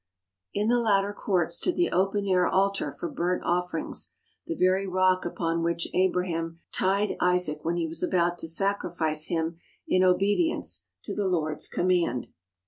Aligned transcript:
In 0.51 0.67
the 0.67 0.79
latter 0.79 1.13
court 1.13 1.51
stood 1.51 1.75
the 1.75 1.91
open 1.91 2.25
air 2.25 2.47
altar 2.47 2.91
for 2.91 3.07
burnt 3.07 3.43
offerings, 3.45 4.13
the 4.47 4.55
very 4.55 4.87
rock 4.87 5.25
upon 5.25 5.61
which 5.61 5.87
Abraham 5.93 6.59
tied 6.73 7.15
Isaac 7.19 7.59
when 7.63 7.75
he 7.77 7.85
was 7.85 8.01
about 8.01 8.39
to 8.39 8.47
sacrifice 8.47 9.27
him 9.27 9.59
in 9.87 10.03
obedience 10.03 10.85
to 11.03 11.13
the 11.13 11.27
Lord's 11.27 11.67
command. 11.67 12.29